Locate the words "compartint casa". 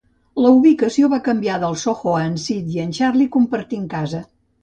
3.37-4.23